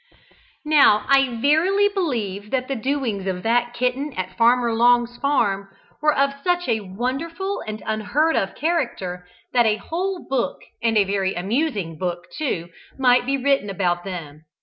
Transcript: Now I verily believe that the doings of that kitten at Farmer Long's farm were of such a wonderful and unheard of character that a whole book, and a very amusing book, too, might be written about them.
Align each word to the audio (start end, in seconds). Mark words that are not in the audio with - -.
Now 0.65 1.05
I 1.07 1.35
verily 1.39 1.87
believe 1.87 2.49
that 2.49 2.67
the 2.67 2.75
doings 2.75 3.27
of 3.27 3.43
that 3.43 3.75
kitten 3.75 4.13
at 4.17 4.35
Farmer 4.35 4.73
Long's 4.73 5.15
farm 5.17 5.69
were 6.01 6.15
of 6.17 6.41
such 6.43 6.67
a 6.67 6.79
wonderful 6.79 7.61
and 7.67 7.83
unheard 7.85 8.35
of 8.35 8.55
character 8.55 9.27
that 9.53 9.67
a 9.67 9.75
whole 9.75 10.25
book, 10.27 10.57
and 10.81 10.97
a 10.97 11.03
very 11.03 11.35
amusing 11.35 11.99
book, 11.99 12.25
too, 12.35 12.69
might 12.97 13.27
be 13.27 13.37
written 13.37 13.69
about 13.69 14.03
them. 14.03 14.45